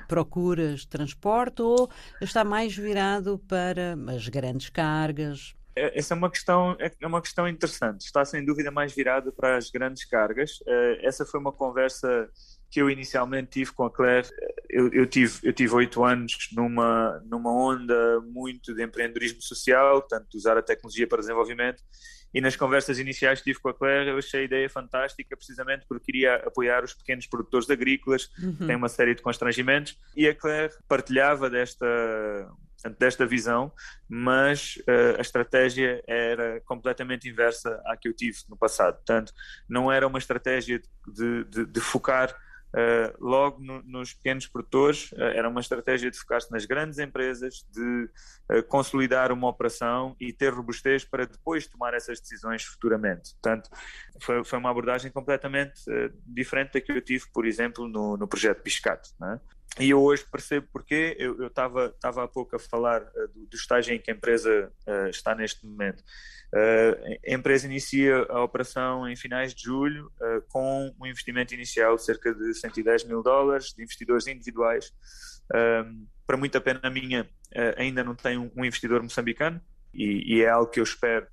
procuras 0.07 0.81
de 0.81 0.88
transporte 0.88 1.61
ou 1.61 1.91
está 2.21 2.45
mais 2.45 2.77
virado 2.77 3.37
para 3.49 3.99
as 4.15 4.29
grandes 4.29 4.69
cargas, 4.69 5.57
essa 5.95 6.15
é 6.15 6.17
uma 6.17 6.31
questão 6.31 6.77
é 6.79 7.07
uma 7.07 7.21
questão 7.21 7.49
interessante. 7.49 8.03
Está 8.03 8.25
sem 8.25 8.45
dúvida 8.45 8.71
mais 8.71 8.93
virada 8.93 9.33
para 9.33 9.57
as 9.57 9.71
grandes 9.71 10.05
cargas. 10.05 10.63
Eh, 10.67 11.01
essa 11.03 11.25
foi 11.25 11.41
uma 11.41 11.53
conversa 11.53 12.29
que 12.71 12.81
eu 12.81 12.91
inicialmente 12.91 13.51
tive 13.51 13.73
com 13.73 13.85
a 13.85 13.91
Claire. 13.91 14.29
Eu, 14.69 14.93
eu 14.93 15.07
tive 15.07 15.39
eu 15.43 15.53
tive 15.53 15.75
oito 15.75 16.05
anos 16.05 16.51
numa 16.53 17.21
numa 17.27 17.53
onda 17.53 18.21
muito 18.21 18.75
de 18.75 18.83
empreendedorismo 18.83 19.41
social, 19.41 20.03
tanto 20.03 20.37
usar 20.37 20.57
a 20.57 20.63
tecnologia 20.63 21.07
para 21.07 21.21
desenvolvimento. 21.21 21.83
E 22.33 22.41
nas 22.41 22.57
conversas 22.57 22.99
iniciais 22.99 23.39
que 23.39 23.47
tive 23.47 23.61
com 23.61 23.71
a 23.71 23.75
Claire, 23.75 24.11
eu 24.11 24.19
achei 24.19 24.41
a 24.41 24.45
ideia 24.45 24.69
fantástica, 24.69 25.37
precisamente 25.37 25.87
porque 25.89 26.05
queria 26.13 26.37
apoiar 26.37 26.85
os 26.85 26.93
pequenos 26.93 27.27
produtores 27.27 27.71
agrícolas, 27.71 28.31
uhum. 28.39 28.67
tem 28.67 28.77
uma 28.77 28.89
série 28.89 29.15
de 29.15 29.23
constrangimentos, 29.23 29.99
e 30.15 30.29
a 30.29 30.35
Claire 30.35 30.75
partilhava 30.87 31.49
desta 31.49 31.87
portanto, 32.81 32.99
desta 32.99 33.27
visão, 33.27 33.73
mas 34.09 34.77
uh, 34.89 35.19
a 35.19 35.21
estratégia 35.21 36.03
era 36.07 36.61
completamente 36.63 37.29
inversa 37.29 37.81
à 37.87 37.97
que 37.97 38.09
eu 38.09 38.15
tive 38.15 38.39
no 38.49 38.57
passado. 38.57 38.97
Portanto, 38.97 39.33
não 39.69 39.91
era 39.91 40.07
uma 40.07 40.19
estratégia 40.19 40.81
de, 41.07 41.45
de, 41.45 41.67
de 41.67 41.81
focar 41.81 42.35
Uh, 42.69 43.17
logo 43.19 43.63
no, 43.63 43.83
nos 43.83 44.13
pequenos 44.13 44.47
produtores, 44.47 45.11
uh, 45.13 45.23
era 45.23 45.49
uma 45.49 45.61
estratégia 45.61 46.11
de 46.11 46.19
focar-se 46.19 46.53
nas 46.53 46.67
grandes 46.67 46.99
empresas, 46.99 47.67
de 47.73 48.11
uh, 48.53 48.63
consolidar 48.69 49.33
uma 49.33 49.49
operação 49.49 50.15
e 50.21 50.35
ter 50.35 50.53
robustez 50.53 51.03
para 51.03 51.27
depois 51.27 51.67
tomar 51.67 51.95
essas 51.95 52.21
decisões 52.21 52.65
futuramente. 52.65 53.33
Portanto, 53.35 53.71
foi, 54.21 54.45
foi 54.45 54.59
uma 54.59 54.71
abordagem 54.71 55.11
completamente 55.11 55.81
diferente 56.27 56.75
da 56.75 56.81
que 56.81 56.93
eu 56.93 57.01
tive, 57.01 57.25
por 57.33 57.47
exemplo, 57.47 57.89
no, 57.89 58.19
no 58.19 58.29
projeto 58.29 58.63
Piscato. 58.63 59.09
E 59.79 59.91
eu 59.91 60.03
hoje 60.03 60.25
percebo 60.31 60.67
porque 60.73 61.17
eu 61.19 61.47
estava 61.47 61.95
há 62.03 62.29
pouco 62.29 62.57
a 62.57 62.59
falar 62.59 63.01
do, 63.35 63.47
do 63.47 63.57
estágio 63.57 63.95
em 63.95 63.99
que 64.01 64.11
a 64.11 64.15
empresa 64.15 64.73
está 65.11 65.35
neste 65.35 65.65
momento. 65.65 66.03
Uh, 66.49 67.19
a 67.29 67.35
empresa 67.35 67.67
inicia 67.67 68.25
a 68.31 68.43
operação 68.43 69.07
em 69.07 69.15
finais 69.15 69.55
de 69.55 69.65
julho 69.65 70.11
uh, 70.19 70.41
com 70.49 70.95
um 70.99 71.07
investimento 71.07 71.53
inicial 71.53 71.97
de 71.97 72.05
cerca 72.05 72.35
de 72.35 72.55
110 72.55 73.05
mil 73.05 73.23
dólares 73.23 73.75
de 73.75 73.83
investidores 73.83 74.27
individuais. 74.27 74.89
Uh, 75.53 76.07
para 76.27 76.37
muita 76.37 76.61
pena 76.61 76.91
minha, 76.91 77.29
ainda 77.79 78.05
não 78.05 78.15
tem 78.15 78.37
um, 78.37 78.51
um 78.55 78.63
investidor 78.63 79.03
moçambicano 79.03 79.59
e, 79.95 80.37
e, 80.37 80.43
é 80.43 80.49
algo 80.51 80.71
que 80.71 80.79
eu 80.79 80.85
espero 80.85 81.27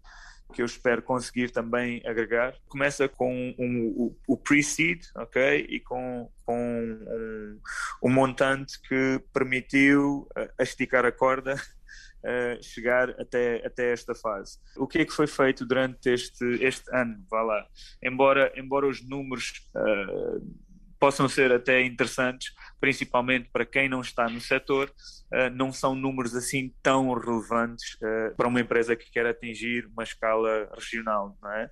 que 0.53 0.61
eu 0.61 0.65
espero 0.65 1.01
conseguir 1.01 1.51
também 1.51 2.01
agregar. 2.05 2.55
Começa 2.67 3.07
com 3.09 3.33
um, 3.33 3.55
um, 3.59 4.15
o 4.27 4.37
pre-seed, 4.37 5.03
ok? 5.15 5.65
E 5.69 5.79
com, 5.79 6.29
com 6.45 6.57
um, 6.57 7.59
um 8.03 8.09
montante 8.09 8.79
que 8.81 9.21
permitiu 9.33 10.27
esticar 10.59 11.05
a 11.05 11.11
corda 11.11 11.55
uh, 11.55 12.61
chegar 12.63 13.09
até, 13.19 13.65
até 13.65 13.91
esta 13.91 14.15
fase. 14.15 14.57
O 14.77 14.87
que 14.87 14.99
é 14.99 15.05
que 15.05 15.13
foi 15.13 15.27
feito 15.27 15.65
durante 15.65 16.09
este, 16.09 16.45
este 16.63 16.83
ano? 16.93 17.23
Vá 17.29 17.41
lá. 17.41 17.67
Embora, 18.03 18.51
embora 18.55 18.87
os 18.87 19.05
números 19.07 19.69
uh, 19.75 20.64
possam 20.99 21.27
ser 21.27 21.51
até 21.51 21.81
interessantes, 21.81 22.53
principalmente 22.79 23.49
para 23.51 23.65
quem 23.65 23.89
não 23.89 24.01
está 24.01 24.29
no 24.29 24.41
setor, 24.41 24.89
uh, 25.31 25.49
não 25.53 25.71
são 25.71 25.95
números 25.95 26.35
assim 26.35 26.73
tão 26.81 27.13
relevantes 27.13 27.95
uh, 27.95 28.35
para 28.35 28.47
uma 28.47 28.61
empresa 28.61 28.95
que 28.95 29.11
quer 29.11 29.25
atingir 29.25 29.85
uma 29.87 30.03
escala 30.03 30.69
regional, 30.73 31.37
não 31.41 31.51
é? 31.51 31.69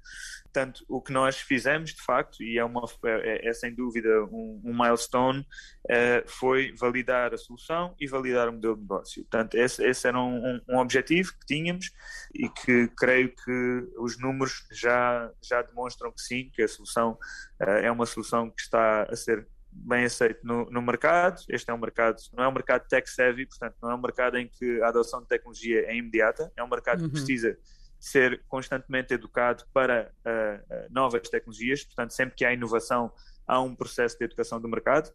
Portanto, 0.54 0.86
o 0.88 1.02
que 1.02 1.12
nós 1.12 1.38
fizemos, 1.38 1.96
de 1.96 2.02
facto, 2.04 2.44
e 2.44 2.60
é, 2.60 2.64
uma, 2.64 2.86
é, 3.06 3.50
é 3.50 3.54
sem 3.54 3.74
dúvida 3.74 4.24
um, 4.26 4.62
um 4.64 4.72
milestone, 4.72 5.40
uh, 5.40 6.24
foi 6.28 6.72
validar 6.74 7.34
a 7.34 7.38
solução 7.38 7.96
e 8.00 8.06
validar 8.06 8.48
o 8.50 8.54
modelo 8.54 8.76
de 8.76 8.82
negócio. 8.82 9.24
Portanto, 9.24 9.56
esse, 9.56 9.84
esse 9.84 10.08
era 10.08 10.20
um, 10.20 10.62
um, 10.70 10.78
objetivo 10.78 11.34
que 11.40 11.48
tínhamos 11.48 11.92
e 12.36 12.48
que 12.48 12.88
creio 12.96 13.34
que 13.36 13.90
os 13.98 14.20
números 14.20 14.64
já, 14.72 15.32
já 15.42 15.64
demonstram 15.64 16.12
que 16.12 16.22
sim, 16.22 16.52
que 16.54 16.62
a 16.62 16.68
solução 16.68 17.18
é 17.60 17.92
uma 17.92 18.06
solução 18.06 18.52
que 18.52 18.62
está 18.62 19.08
a 19.10 19.16
ser 19.16 19.48
bem 19.72 20.06
aceito 20.06 20.46
no, 20.46 20.70
no, 20.70 20.84
mercado. 20.84 21.42
Este 21.50 21.72
é 21.72 21.74
um 21.74 21.80
mercado, 21.80 22.22
não 22.32 22.44
é 22.44 22.48
um 22.48 22.52
mercado 22.52 22.88
tech 22.88 23.10
savvy, 23.10 23.48
portanto, 23.48 23.76
não 23.82 23.90
é 23.90 23.96
um 23.96 24.02
mercado 24.02 24.38
em 24.38 24.48
que 24.48 24.82
a 24.84 24.90
adoção 24.90 25.20
de 25.20 25.28
tecnologia 25.28 25.84
é 25.88 25.96
imediata, 25.96 26.52
é 26.56 26.64
um 26.64 26.70
mercado 26.70 27.02
uhum. 27.02 27.08
que 27.08 27.14
precisa 27.14 27.58
ser 28.04 28.44
constantemente 28.50 29.14
educado 29.14 29.64
para 29.74 30.12
uh, 30.26 30.94
novas 30.94 31.30
tecnologias, 31.30 31.86
portanto, 31.86 32.12
sempre 32.12 32.36
que 32.36 32.44
há 32.44 32.52
inovação, 32.52 33.10
há 33.48 33.62
um 33.62 33.74
processo 33.74 34.18
de 34.20 34.26
educação 34.26 34.60
do 34.60 34.68
mercado. 34.68 35.10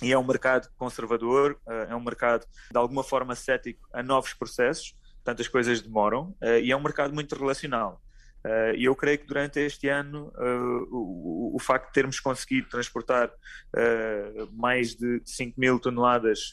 E 0.00 0.12
é 0.12 0.16
um 0.16 0.22
mercado 0.22 0.70
conservador, 0.76 1.58
uh, 1.66 1.72
é 1.90 1.96
um 1.96 2.00
mercado 2.00 2.46
de 2.70 2.78
alguma 2.78 3.02
forma 3.02 3.34
cético 3.34 3.88
a 3.92 4.04
novos 4.04 4.34
processos, 4.34 4.96
portanto, 5.16 5.40
as 5.40 5.48
coisas 5.48 5.82
demoram, 5.82 6.28
uh, 6.40 6.60
e 6.62 6.70
é 6.70 6.76
um 6.76 6.80
mercado 6.80 7.12
muito 7.12 7.34
relacional. 7.34 8.00
Uh, 8.44 8.74
e 8.76 8.86
eu 8.86 8.96
creio 8.96 9.18
que 9.18 9.26
durante 9.26 9.60
este 9.60 9.88
ano 9.88 10.32
uh, 10.36 10.88
o, 10.90 11.52
o, 11.54 11.58
facto 11.60 11.86
de 11.86 11.92
termos 11.92 12.18
conseguido 12.18 12.68
transportar 12.68 13.28
uh, 13.28 14.48
mais 14.52 14.96
de 14.96 15.22
5 15.24 15.60
mil 15.60 15.78
toneladas 15.78 16.52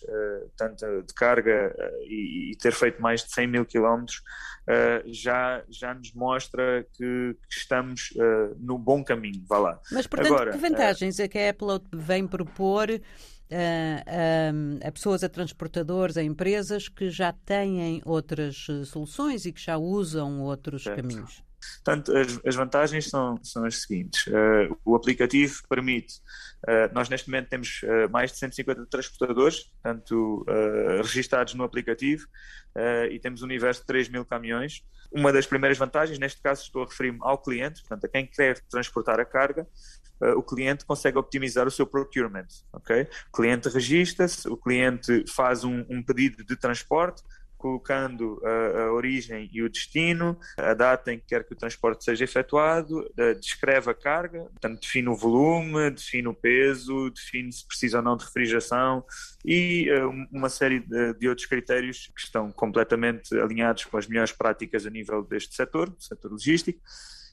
tanto 0.56 0.86
de 1.02 1.14
carga 1.16 1.76
e, 2.04 2.52
e, 2.52 2.58
ter 2.58 2.74
feito 2.74 3.02
mais 3.02 3.24
de 3.24 3.32
100 3.32 3.48
mil 3.48 3.66
quilómetros 3.66 4.22
já, 5.08 5.64
já 5.68 5.96
nos 5.96 6.14
mostra 6.14 6.86
que, 6.94 7.36
que 7.50 7.58
estamos 7.58 8.14
no 8.60 8.78
bom 8.78 9.04
caminho, 9.04 9.44
vá 9.48 9.58
lá. 9.58 9.80
Mas 9.92 10.06
portanto, 10.06 10.34
Agora, 10.34 10.52
que 10.52 10.58
vantagens 10.58 11.20
é 11.20 11.28
que 11.28 11.40
a 11.40 11.50
Apple 11.50 11.68
vem 11.92 12.28
propor 12.28 12.90
a, 13.52 14.88
a, 14.88 14.92
pessoas, 14.92 15.24
a 15.24 15.30
transportadores, 15.30 16.18
a 16.18 16.24
empresas 16.24 16.88
que 16.88 17.10
já 17.10 17.34
têm 17.34 18.02
outras 18.06 18.68
soluções 18.86 19.46
e 19.46 19.52
que 19.52 19.62
já 19.62 19.78
usam 19.78 20.42
outros 20.42 20.84
certo. 20.84 21.02
caminhos? 21.02 21.49
Portanto, 21.84 22.16
as, 22.16 22.40
as 22.46 22.56
vantagens 22.56 23.10
são, 23.10 23.38
são 23.44 23.66
as 23.66 23.82
seguintes. 23.82 24.28
Uh, 24.28 24.78
o 24.86 24.96
aplicativo 24.96 25.62
permite, 25.70 26.16
uh, 26.68 26.94
nós 26.94 27.10
neste 27.10 27.30
momento 27.30 27.50
temos 27.50 27.82
uh, 27.84 28.10
mais 28.12 28.32
de 28.32 28.38
150 28.38 28.86
transportadores, 28.88 29.64
portanto, 29.64 30.46
registados 31.04 31.54
no 31.54 31.64
aplicativo, 31.64 32.28
e 33.12 33.20
temos 33.20 33.42
um 33.42 33.46
universo 33.46 33.82
de 33.82 33.88
3 33.88 34.10
mil 34.10 34.26
caminhões. 34.26 34.84
Uma 35.12 35.34
das 35.34 35.46
primeiras 35.46 35.78
vantagens, 35.78 36.20
neste 36.20 36.42
caso 36.42 36.64
estou 36.64 36.84
a 36.84 36.86
referir-me 36.86 37.20
ao 37.22 37.38
cliente, 37.38 37.82
portanto, 37.82 38.06
a 38.06 38.08
quem 38.08 38.28
quer 38.28 38.60
transportar 38.70 39.20
a 39.20 39.26
carga, 39.26 39.68
o 40.36 40.44
cliente 40.44 40.86
consegue 40.86 41.18
optimizar 41.18 41.68
o 41.68 41.72
seu 41.72 41.88
procurement, 41.88 42.48
ok? 42.74 43.08
O 43.30 43.38
cliente 43.38 43.70
registra-se, 43.70 44.48
o 44.48 44.58
cliente 44.58 45.26
faz 45.28 45.64
um, 45.64 45.86
um 45.90 46.04
pedido 46.04 46.44
de 46.44 46.56
transporte, 46.56 47.24
colocando 47.60 48.42
a, 48.44 48.82
a, 48.84 48.94
origem 48.94 49.50
e 49.54 49.62
o 49.62 49.70
destino, 49.70 50.40
a 50.58 50.74
data 50.74 51.14
em 51.14 51.20
que 51.20 51.26
quer 51.28 51.44
que 51.44 51.54
o 51.54 51.58
transporte 51.58 52.04
seja 52.04 52.24
efetuado, 52.24 53.06
descreve 53.40 53.92
a 53.92 53.94
carga, 53.94 54.46
portanto, 54.46 54.82
define 54.82 55.10
o 55.10 55.16
volume, 55.16 55.92
define 55.92 56.28
o 56.30 56.34
peso, 56.34 57.12
define 57.12 57.52
se 57.52 57.68
precisa 57.68 57.98
ou 57.98 58.04
não 58.04 58.18
de 58.18 58.26
refrigeração 58.26 59.04
e 59.46 59.90
uh, 59.92 60.10
uma 60.32 60.50
série 60.50 60.80
de, 60.80 61.14
de, 61.14 61.28
outros 61.28 61.48
critérios 61.48 62.12
que 62.16 62.22
estão 62.22 62.52
completamente 62.52 63.38
alinhados 63.40 63.86
com 63.86 63.98
as 63.98 64.08
melhores 64.08 64.32
práticas 64.32 64.86
a 64.86 64.90
nível 64.90 65.24
deste 65.24 65.56
setor, 65.56 65.94
setor 66.00 66.32
logístico. 66.32 66.82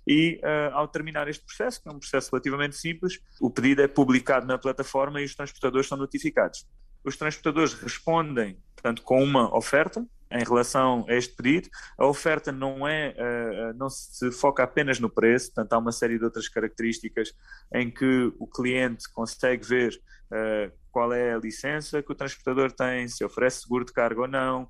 E 0.06 0.40
uh, 0.44 0.74
ao 0.74 0.86
terminar 0.86 1.26
este 1.28 1.44
processo, 1.44 1.82
que 1.82 1.88
é 1.88 1.92
um 1.92 1.98
processo 1.98 2.30
relativamente 2.30 2.76
simples, 2.76 3.20
o 3.40 3.50
pedido 3.50 3.82
é 3.82 3.88
publicado 3.88 4.46
na 4.46 4.56
plataforma 4.56 5.20
e 5.20 5.24
os 5.24 5.34
transportadores 5.34 5.88
são 5.88 5.98
notificados. 5.98 6.64
Os 7.04 7.16
transportadores 7.16 7.74
respondem, 7.74 8.56
portanto, 8.74 9.02
com 9.02 9.22
uma 9.22 9.54
oferta, 9.56 10.06
em 10.30 10.44
relação 10.44 11.04
a 11.08 11.14
este 11.14 11.34
pedido. 11.34 11.68
A 11.98 12.06
oferta 12.06 12.50
não 12.50 12.86
é, 12.86 13.14
uh, 13.14 13.78
não 13.78 13.88
se 13.88 14.30
foca 14.32 14.62
apenas 14.62 14.98
no 14.98 15.08
preço, 15.08 15.52
portanto 15.52 15.72
há 15.72 15.78
uma 15.78 15.92
série 15.92 16.18
de 16.18 16.24
outras 16.24 16.48
características 16.48 17.32
em 17.72 17.90
que 17.90 18.32
o 18.38 18.46
cliente 18.46 19.10
consegue 19.12 19.66
ver 19.66 20.00
uh, 20.30 20.72
qual 20.90 21.12
é 21.12 21.34
a 21.34 21.38
licença 21.38 22.02
que 22.02 22.10
o 22.10 22.14
transportador 22.14 22.72
tem, 22.72 23.06
se 23.06 23.24
oferece 23.24 23.60
seguro 23.60 23.84
de 23.84 23.92
carga 23.92 24.22
ou 24.22 24.26
não, 24.26 24.66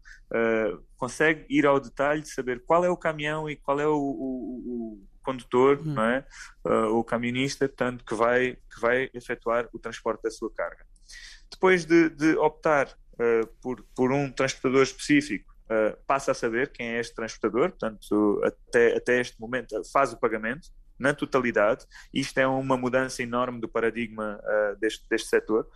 consegue 0.96 1.46
ir 1.48 1.64
ao 1.64 1.78
detalhe 1.78 2.20
de 2.20 2.28
saber 2.28 2.64
qual 2.66 2.84
é 2.84 2.90
o 2.90 2.96
caminhão 2.96 3.48
e 3.48 3.54
qual 3.54 3.78
é 3.78 3.86
o, 3.86 3.94
o, 3.94 4.96
o 4.96 5.06
condutor, 5.22 5.78
hum. 5.78 5.94
não 5.94 6.02
é? 6.02 6.26
o 6.90 7.04
camionista, 7.04 7.68
portanto, 7.68 8.04
que 8.04 8.12
vai, 8.12 8.56
que 8.56 8.80
vai 8.80 9.08
efetuar 9.14 9.68
o 9.72 9.78
transporte 9.78 10.25
da 10.25 10.30
sua 10.32 10.52
carga. 10.52 10.84
Depois 11.48 11.84
de, 11.84 12.10
de 12.10 12.36
optar 12.38 12.88
uh, 13.18 13.46
por, 13.61 13.85
por 13.94 14.12
um 14.12 14.30
transportador 14.30 14.82
específico, 14.82 15.52
uh, 15.64 15.96
passa 16.06 16.32
a 16.32 16.35
saber 16.35 16.70
quem 16.70 16.88
é 16.88 17.00
este 17.00 17.14
transportador, 17.14 17.70
portanto, 17.70 18.40
até, 18.44 18.96
até 18.96 19.20
este 19.20 19.40
momento 19.40 19.80
faz 19.92 20.12
o 20.12 20.18
pagamento 20.18 20.68
na 20.99 21.12
totalidade. 21.12 21.85
Isto 22.12 22.38
é 22.38 22.46
uma 22.46 22.76
mudança 22.76 23.23
enorme 23.23 23.61
do 23.61 23.68
paradigma 23.68 24.40
uh, 24.42 24.76
deste, 24.78 25.06
deste 25.08 25.28
setor, 25.28 25.68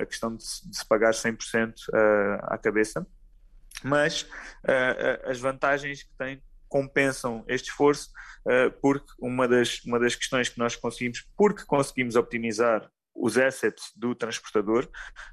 a 0.00 0.06
questão 0.06 0.36
de, 0.36 0.44
de, 0.44 0.76
se 0.76 0.86
pagar 0.86 1.12
100% 1.12 1.74
à 2.42 2.56
cabeça. 2.58 3.04
Mas 3.82 4.28
as 5.24 5.40
vantagens 5.40 6.04
que 6.04 6.10
tem 6.16 6.40
compensam 6.68 7.44
este 7.48 7.70
esforço, 7.70 8.10
porque 8.80 9.12
uma 9.18 9.48
das, 9.48 9.82
uma 9.84 9.98
das 9.98 10.14
questões 10.14 10.48
que 10.48 10.58
nós 10.58 10.76
conseguimos, 10.76 11.26
porque 11.36 11.64
conseguimos 11.64 12.14
optimizar 12.14 12.88
os 13.14 13.36
assets 13.38 13.92
do 13.96 14.14
transportador, 14.14 14.88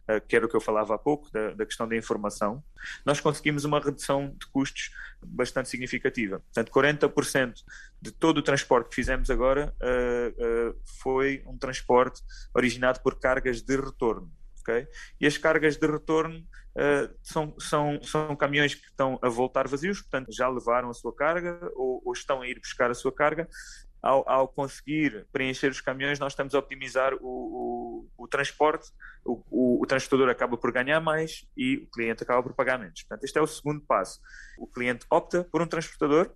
uh, 0.10 0.22
que 0.28 0.36
era 0.36 0.46
o 0.46 0.50
que 0.50 0.56
eu 0.56 0.62
falava 0.62 0.96
há 0.96 0.98
pouco, 0.98 1.32
da, 1.32 1.52
da, 1.52 1.66
questão 1.66 1.88
da 1.88 1.96
informação, 1.96 2.64
nós 3.06 3.20
conseguimos 3.20 3.66
uma 3.66 3.80
redução 3.80 4.36
de 4.40 4.48
custos 4.48 4.92
bastante 5.26 5.70
significativa. 5.70 6.40
Portanto, 6.40 6.72
40% 6.72 7.54
de 8.02 8.12
todo 8.12 8.38
o 8.40 8.42
transporte 8.42 8.90
que 8.90 8.96
fizemos 8.96 9.30
agora 9.30 9.74
uh, 9.82 10.70
uh, 10.70 10.82
foi 11.02 11.44
um 11.46 11.58
transporte 11.58 12.22
originado 12.54 13.00
por 13.02 13.20
cargas 13.20 13.62
de 13.62 13.76
retorno. 13.76 14.32
Okay? 14.62 14.88
E 15.20 15.26
as 15.26 15.38
cargas 15.38 15.78
de 15.78 15.88
retorno 15.88 16.46
são, 17.24 17.56
são, 17.60 18.02
são 18.04 18.36
caminhões 18.36 18.74
que 18.76 18.86
estão 18.86 19.20
a 19.22 19.28
voltar 19.28 19.68
vazios, 19.68 20.02
portanto 20.02 20.32
já 20.32 20.48
levaram 20.48 20.90
a 20.90 20.94
sua 20.94 21.14
carga 21.14 21.60
ou, 21.76 22.02
ou 22.06 22.14
estão 22.14 22.42
a 22.42 22.48
ir 22.48 22.58
buscar 22.60 22.90
a 22.90 22.94
sua 22.94 23.12
carga 23.12 23.50
ao, 24.02 24.28
ao, 24.30 24.48
conseguir 24.48 25.28
preencher 25.32 25.70
os 25.70 25.82
caminhões, 25.82 26.20
nós 26.20 26.34
estamos 26.34 26.56
a 26.56 26.60
optimizar 26.60 27.14
o, 27.16 28.08
o, 28.18 28.24
o 28.24 28.28
transporte, 28.28 28.92
o, 29.26 29.82
o, 29.82 29.86
transportador 29.86 30.30
acaba 30.30 30.58
por 30.58 30.72
ganhar 30.72 31.00
mais 31.00 31.46
e 31.56 31.78
o 31.78 31.88
cliente 31.88 32.24
acaba 32.24 32.42
por 32.42 32.54
pagar 32.54 32.80
menos. 32.80 33.04
Portanto, 33.04 33.24
este 33.24 33.38
é 33.38 33.42
o 33.42 33.48
segundo 33.48 33.82
passo. 33.82 34.20
O 34.58 34.68
cliente 34.68 35.06
opta 35.10 35.44
por 35.44 35.62
um 35.62 35.68
transportador 35.68 36.32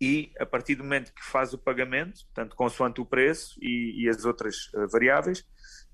e 0.00 0.32
a 0.40 0.46
partir 0.46 0.74
do 0.74 0.82
momento 0.82 1.12
que 1.12 1.24
faz 1.24 1.52
o 1.52 1.58
pagamento, 1.58 2.24
portanto, 2.26 2.56
consoante 2.56 3.00
o 3.00 3.06
preço 3.06 3.56
e, 3.62 4.04
e 4.04 4.08
as 4.08 4.24
outras 4.24 4.68
uh, 4.74 4.88
variáveis, 4.88 5.40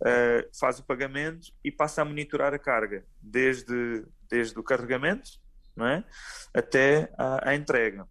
uh, 0.01 0.49
faz 0.59 0.79
o 0.79 0.85
pagamento 0.85 1.53
e 1.63 1.71
passa 1.71 2.03
a 2.03 2.05
monitorar 2.05 2.55
a 2.55 2.59
carga, 2.59 3.05
desde, 3.21 4.07
desde 4.31 4.59
o 4.59 4.63
carregamento 4.63 5.31
é? 5.87 6.03
até 6.55 7.13
a, 7.17 7.51
a 7.51 7.55
entrega. 7.55 8.07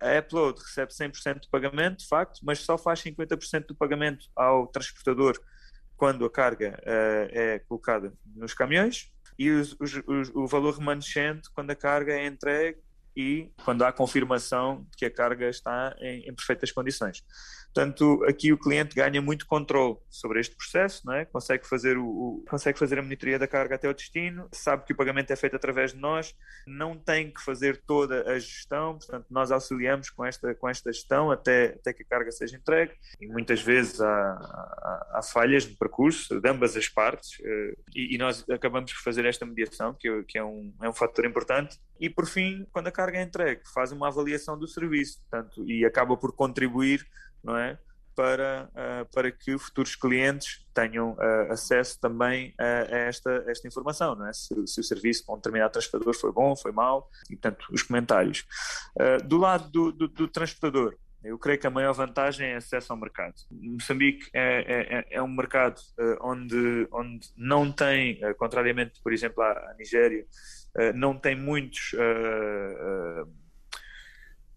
A 0.00 0.18
Upload 0.18 0.60
recebe 0.60 0.92
100% 0.92 1.40
do 1.40 1.48
pagamento, 1.50 1.98
de 1.98 2.08
facto, 2.08 2.40
mas 2.42 2.60
só 2.60 2.78
faz 2.78 3.02
50% 3.02 3.66
do 3.66 3.74
pagamento 3.74 4.26
ao 4.36 4.66
transportador 4.66 5.38
quando 5.96 6.24
a 6.24 6.30
carga 6.30 6.80
uh, 6.82 7.28
é 7.32 7.58
colocada 7.60 8.12
nos 8.36 8.54
caminhões 8.54 9.12
e 9.38 9.50
os, 9.50 9.76
os, 9.80 9.94
os, 10.06 10.30
o 10.34 10.46
valor 10.46 10.78
remanescente 10.78 11.50
quando 11.52 11.70
a 11.70 11.76
carga 11.76 12.12
é 12.12 12.26
entregue 12.26 12.78
e 13.18 13.50
quando 13.64 13.82
há 13.82 13.92
confirmação 13.92 14.86
de 14.92 14.96
que 14.96 15.04
a 15.04 15.10
carga 15.10 15.48
está 15.48 15.92
em, 16.00 16.28
em 16.28 16.32
perfeitas 16.32 16.70
condições. 16.70 17.24
Portanto, 17.74 18.24
aqui 18.26 18.52
o 18.52 18.58
cliente 18.58 18.94
ganha 18.94 19.20
muito 19.20 19.46
controle 19.46 19.96
sobre 20.08 20.40
este 20.40 20.56
processo, 20.56 21.04
não 21.04 21.14
é? 21.14 21.24
consegue, 21.24 21.66
fazer 21.66 21.98
o, 21.98 22.06
o, 22.06 22.44
consegue 22.48 22.78
fazer 22.78 22.98
a 22.98 23.02
monitoria 23.02 23.38
da 23.38 23.46
carga 23.46 23.74
até 23.74 23.88
o 23.88 23.94
destino, 23.94 24.48
sabe 24.52 24.84
que 24.84 24.92
o 24.92 24.96
pagamento 24.96 25.32
é 25.32 25.36
feito 25.36 25.56
através 25.56 25.92
de 25.92 25.98
nós, 25.98 26.34
não 26.66 26.96
tem 26.96 27.30
que 27.30 27.42
fazer 27.42 27.82
toda 27.86 28.30
a 28.30 28.38
gestão, 28.38 28.96
portanto, 28.96 29.26
nós 29.30 29.50
auxiliamos 29.50 30.10
com 30.10 30.24
esta, 30.24 30.54
com 30.54 30.68
esta 30.68 30.92
gestão 30.92 31.30
até, 31.30 31.74
até 31.74 31.92
que 31.92 32.02
a 32.02 32.06
carga 32.06 32.30
seja 32.30 32.56
entregue. 32.56 32.92
E 33.20 33.26
muitas 33.26 33.60
vezes 33.60 34.00
há, 34.00 34.08
há, 34.08 35.10
há 35.14 35.22
falhas 35.22 35.66
no 35.66 35.76
percurso 35.76 36.40
de 36.40 36.48
ambas 36.48 36.76
as 36.76 36.88
partes 36.88 37.38
eh, 37.44 37.74
e, 37.94 38.14
e, 38.14 38.18
nós 38.18 38.48
acabamos 38.48 38.92
por 38.92 39.02
fazer 39.02 39.24
esta 39.24 39.44
mediação, 39.44 39.94
que, 39.94 40.22
que 40.24 40.38
é, 40.38 40.44
um, 40.44 40.72
é 40.82 40.88
um 40.88 40.94
fator 40.94 41.26
importante. 41.26 41.78
E 42.00 42.08
por 42.08 42.26
fim, 42.26 42.66
quando 42.72 42.88
a 42.88 42.92
carga 42.92 43.18
é 43.18 43.22
entregue, 43.22 43.62
faz 43.72 43.92
uma 43.92 44.08
avaliação 44.08 44.58
do 44.58 44.66
serviço 44.68 45.20
portanto, 45.20 45.64
e 45.68 45.84
acaba 45.84 46.16
por 46.16 46.32
contribuir 46.32 47.06
não 47.42 47.56
é? 47.56 47.78
Para, 48.14 48.68
uh, 48.72 49.14
para 49.14 49.30
que 49.30 49.56
futuros 49.58 49.94
clientes 49.94 50.66
tenham 50.74 51.12
uh, 51.12 51.52
acesso 51.52 52.00
também 52.00 52.52
a, 52.58 52.64
a, 52.64 52.98
esta, 52.98 53.44
a 53.46 53.50
esta 53.50 53.68
informação, 53.68 54.16
não 54.16 54.26
é? 54.26 54.32
Se, 54.32 54.66
se, 54.66 54.80
o 54.80 54.82
serviço 54.82 55.24
para 55.24 55.36
um 55.36 55.38
determinado 55.38 55.72
transportador 55.72 56.16
foi 56.18 56.32
bom, 56.32 56.56
foi 56.56 56.72
mau, 56.72 57.08
e 57.30 57.36
portanto 57.36 57.68
os 57.70 57.84
comentários. 57.84 58.44
Uh, 58.96 59.24
do 59.24 59.36
lado 59.36 59.70
do, 59.70 59.92
do, 59.92 60.08
do, 60.08 60.26
transportador, 60.26 60.96
eu 61.22 61.38
creio 61.38 61.58
que 61.58 61.66
a 61.66 61.70
maior 61.70 61.92
vantagem 61.92 62.48
é 62.48 62.56
acesso 62.56 62.92
ao 62.92 62.98
mercado. 62.98 63.34
Moçambique 63.50 64.28
é, 64.32 65.06
é, 65.10 65.16
é 65.16 65.22
um 65.22 65.28
mercado 65.28 65.80
onde, 66.20 66.86
onde 66.92 67.28
não 67.36 67.72
tem, 67.72 68.20
contrariamente, 68.36 69.00
por 69.02 69.12
exemplo, 69.12 69.42
à, 69.42 69.50
à 69.50 69.74
Nigéria, 69.78 70.24
não 70.94 71.18
tem 71.18 71.34
muitos 71.34 71.92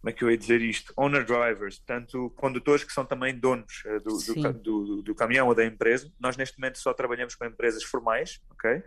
como 0.01 0.09
é 0.09 0.13
que 0.13 0.23
eu 0.23 0.31
ia 0.31 0.37
dizer 0.37 0.61
isto? 0.61 0.91
Owner 0.97 1.23
drivers, 1.23 1.77
portanto, 1.77 2.33
condutores 2.35 2.83
que 2.83 2.91
são 2.91 3.05
também 3.05 3.37
donos 3.37 3.83
uh, 3.85 3.99
do, 3.99 4.17
do, 4.17 4.53
do, 4.53 5.01
do, 5.03 5.15
caminhão 5.15 5.47
ou 5.47 5.53
da 5.53 5.63
empresa. 5.63 6.11
Nós, 6.19 6.35
neste 6.35 6.59
momento, 6.59 6.79
só 6.79 6.91
trabalhamos 6.91 7.35
com 7.35 7.45
empresas 7.45 7.83
formais, 7.83 8.41
ok? 8.49 8.81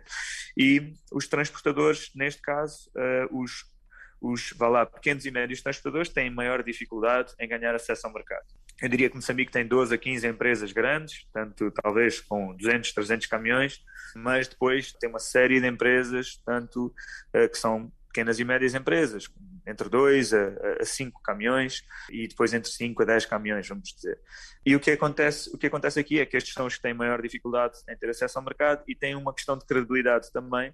E 0.57 0.93
os 1.13 1.25
transportadores, 1.25 2.11
neste 2.13 2.41
caso, 2.41 2.91
uh, 2.97 3.41
os, 3.41 3.63
os 4.21 4.53
vá 4.57 4.67
lá, 4.67 4.85
pequenos 4.85 5.25
e 5.25 5.31
médios 5.31 5.61
transportadores, 5.61 6.09
têm 6.09 6.29
maior 6.29 6.63
dificuldade 6.63 7.33
em 7.39 7.47
ganhar 7.47 7.75
acesso 7.75 8.07
ao 8.07 8.13
mercado. 8.13 8.45
Eu 8.81 8.89
diria 8.89 9.09
que 9.09 9.15
Moçambique 9.15 9.51
tem 9.51 9.65
12 9.65 9.95
a 9.95 9.97
15 9.97 10.27
empresas 10.27 10.71
grandes, 10.71 11.25
tanto 11.33 11.71
talvez 11.71 12.19
com 12.19 12.55
200, 12.55 12.91
300 12.93 13.27
caminhões, 13.27 13.81
mas 14.15 14.47
depois 14.47 14.91
tem 14.93 15.09
uma 15.09 15.19
série 15.19 15.61
de 15.61 15.67
empresas, 15.67 16.41
tanto 16.45 16.87
uh, 16.87 17.49
que 17.49 17.57
são 17.57 17.91
pequenas 18.07 18.39
e 18.39 18.45
médias 18.45 18.73
empresas, 18.73 19.27
entre 19.67 19.89
2 19.89 20.33
a 20.33 20.85
5 20.85 21.21
caminhões 21.21 21.83
e 22.09 22.27
depois 22.27 22.53
entre 22.53 22.69
5 22.71 23.01
a 23.01 23.05
10 23.05 23.25
caminhões, 23.25 23.67
vamos 23.67 23.93
dizer. 23.93 24.19
E 24.65 24.75
o 24.75 24.79
que, 24.79 24.91
acontece, 24.91 25.49
o 25.53 25.57
que 25.57 25.67
acontece 25.67 25.99
aqui 25.99 26.19
é 26.19 26.25
que 26.25 26.37
estes 26.37 26.53
são 26.53 26.65
os 26.65 26.75
que 26.75 26.81
têm 26.81 26.93
maior 26.93 27.21
dificuldade 27.21 27.79
em 27.89 27.95
ter 27.97 28.09
acesso 28.09 28.37
ao 28.37 28.45
mercado 28.45 28.83
e 28.87 28.95
têm 28.95 29.15
uma 29.15 29.33
questão 29.33 29.57
de 29.57 29.65
credibilidade 29.65 30.31
também, 30.31 30.73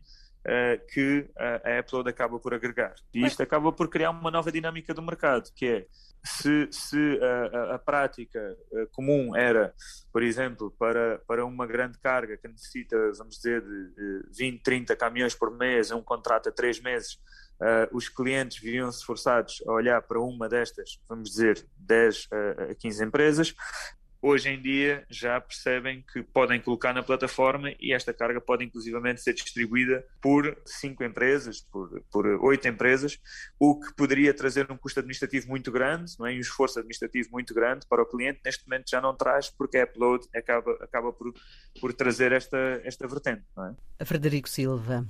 que 0.91 1.29
a 1.37 1.79
Upload 1.79 2.09
acaba 2.09 2.39
por 2.39 2.53
agregar. 2.53 2.95
E 3.13 3.25
isto 3.25 3.43
acaba 3.43 3.71
por 3.71 3.89
criar 3.89 4.09
uma 4.09 4.31
nova 4.31 4.51
dinâmica 4.51 4.93
do 4.93 5.01
mercado, 5.01 5.51
que 5.53 5.67
é 5.67 5.85
se, 6.23 6.67
se 6.71 7.19
a, 7.21 7.57
a, 7.57 7.75
a, 7.75 7.79
prática 7.79 8.39
eh, 8.73 8.87
comum 8.91 9.35
era, 9.35 9.73
por 10.13 10.21
exemplo, 10.21 10.71
para, 10.77 11.19
para 11.25 11.43
uma 11.43 11.65
grande 11.65 11.97
carga 11.97 12.37
que 12.37 12.47
necessita, 12.47 12.95
vamos 13.17 13.37
dizer, 13.37 13.61
de, 13.61 13.95
de 13.95 14.37
20, 14.37 14.61
30 14.61 14.95
caminhões 14.95 15.33
por 15.33 15.49
mês, 15.51 15.91
um 15.91 16.01
contrato 16.01 16.49
a 16.49 16.51
3 16.51 16.79
meses, 16.81 17.15
uh, 17.59 17.95
os 17.95 18.07
clientes 18.07 18.59
viam-se 18.59 19.03
forçados 19.03 19.63
a 19.67 19.71
olhar 19.71 20.01
para 20.03 20.19
uma 20.19 20.47
destas, 20.47 20.99
vamos 21.09 21.31
dizer, 21.31 21.65
10 21.77 22.29
a 22.69 22.75
15 22.75 23.03
empresas, 23.03 23.55
hoje 24.21 24.49
em 24.49 24.61
dia 24.61 25.03
já 25.09 25.41
percebem 25.41 26.03
que 26.13 26.21
podem 26.21 26.61
colocar 26.61 26.93
na 26.93 27.01
plataforma 27.01 27.73
e 27.79 27.91
esta 27.93 28.13
carga 28.13 28.39
pode 28.39 28.63
inclusivamente 28.63 29.21
ser 29.21 29.33
distribuída 29.33 30.05
por 30.21 30.55
cinco 30.65 31.03
empresas, 31.03 31.61
por, 31.61 32.01
por 32.11 32.27
oito 32.27 32.67
empresas, 32.67 33.19
o 33.59 33.79
que 33.79 33.93
poderia 33.95 34.33
trazer 34.33 34.71
um 34.71 34.77
custo 34.77 34.99
administrativo 34.99 35.47
muito 35.47 35.71
grande 35.71 36.13
não 36.19 36.27
é? 36.27 36.33
e 36.33 36.37
um 36.37 36.41
esforço 36.41 36.79
administrativo 36.79 37.29
muito 37.31 37.53
grande 37.53 37.85
para 37.87 38.01
o 38.01 38.05
cliente. 38.05 38.39
Neste 38.45 38.67
momento 38.67 38.89
já 38.89 39.01
não 39.01 39.15
traz, 39.15 39.49
porque 39.49 39.77
a 39.77 39.85
Upload 39.85 40.27
acaba, 40.35 40.71
acaba 40.81 41.11
por, 41.11 41.33
por 41.79 41.93
trazer 41.93 42.31
esta, 42.31 42.81
esta 42.83 43.07
vertente. 43.07 43.43
Não 43.55 43.75
é? 43.99 44.05
Frederico 44.05 44.49
Silva, 44.49 45.05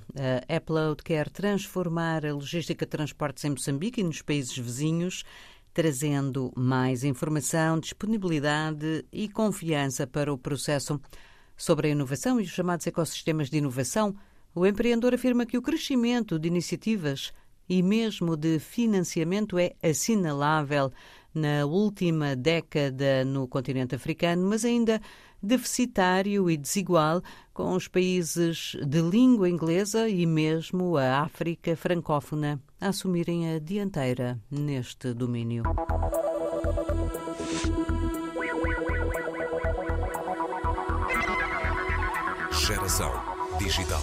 a 0.48 0.56
Upload 0.56 1.02
quer 1.02 1.28
transformar 1.28 2.24
a 2.24 2.32
logística 2.32 2.86
de 2.86 2.90
transportes 2.90 3.44
em 3.44 3.50
Moçambique 3.50 4.00
e 4.00 4.04
nos 4.04 4.22
países 4.22 4.56
vizinhos 4.56 5.24
trazendo 5.72 6.52
mais 6.56 7.04
informação, 7.04 7.78
disponibilidade 7.78 9.04
e 9.12 9.28
confiança 9.28 10.06
para 10.06 10.32
o 10.32 10.38
processo. 10.38 11.00
Sobre 11.56 11.88
a 11.88 11.90
inovação 11.90 12.40
e 12.40 12.44
os 12.44 12.50
chamados 12.50 12.86
ecossistemas 12.86 13.48
de 13.48 13.58
inovação, 13.58 14.14
o 14.54 14.66
empreendedor 14.66 15.14
afirma 15.14 15.46
que 15.46 15.56
o 15.56 15.62
crescimento 15.62 16.38
de 16.38 16.48
iniciativas 16.48 17.32
e 17.68 17.82
mesmo 17.82 18.36
de 18.36 18.58
financiamento 18.58 19.58
é 19.58 19.72
assinalável 19.82 20.92
na 21.34 21.64
última 21.66 22.36
década 22.36 23.24
no 23.24 23.48
continente 23.48 23.94
africano, 23.94 24.48
mas 24.48 24.64
ainda 24.64 25.00
deficitário 25.42 26.48
e 26.48 26.56
desigual 26.56 27.20
com 27.52 27.74
os 27.74 27.88
países 27.88 28.76
de 28.86 29.00
língua 29.02 29.48
inglesa 29.48 30.08
e 30.08 30.24
mesmo 30.24 30.96
a 30.96 31.20
África 31.20 31.74
francófona 31.74 32.60
a 32.80 32.88
assumirem 32.88 33.54
a 33.54 33.58
dianteira 33.58 34.38
neste 34.50 35.12
domínio. 35.12 35.64
Geração 42.52 43.12
Digital. 43.58 44.00